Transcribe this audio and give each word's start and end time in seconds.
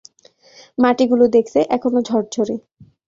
মাটিগুলো 0.77 1.25
দেখতে 1.35 1.59
এখনো 1.75 1.99
ঝরঝরে। 2.01 2.55